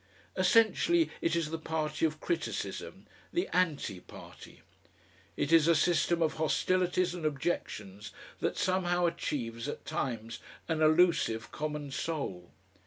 [0.35, 4.61] Essentially it is the party of criticism, the "Anti" party.
[5.37, 11.51] It is a system of hostilities and objections that somehow achieves at times an elusive
[11.51, 12.49] common soul.